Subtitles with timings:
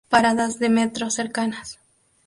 [0.09, 1.77] Paradas de metro cercanas